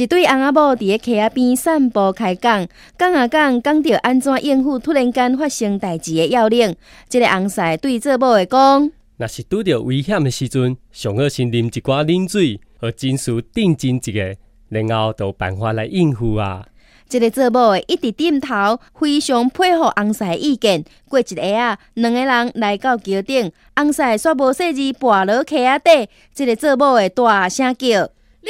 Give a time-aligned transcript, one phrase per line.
[0.00, 2.66] 一对翁仔某伫咧溪仔边散步开讲，
[2.96, 6.74] 讲啊讲讲着安怎应付突然间发生代志的要领。
[7.06, 14.36] 即个翁婿对做某的讲：若是拄着危险的时阵，上好先啉一寡冷水，和真事定真一个，
[14.70, 16.64] 然后就办法来应付啊。
[17.06, 20.82] 即个做某一直点头，非常配合翁婿的意见。
[21.10, 28.48] 过一下啊，两个人来到桥顶，翁婿煞无细字跋落溪仔底，即个做某的大声叫：啉